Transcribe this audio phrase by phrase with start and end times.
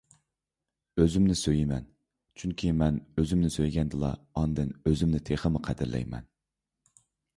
[1.03, 1.83] ئۆزۈمنى سۆيىمەن،
[2.43, 4.09] چۈنكى مەن ئۆزۈمنى سۆيگەندىلا
[4.43, 6.31] ئاندىن ئۆزۈمنى تېخىمۇ قەدىرلەيمەن.